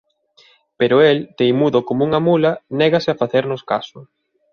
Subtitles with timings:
[0.79, 2.51] Pero el, teimudo coma unha mula,
[2.81, 3.99] négase a facernos caso.